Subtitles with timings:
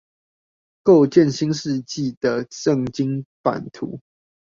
[0.83, 3.99] 構建新世紀的政經版圖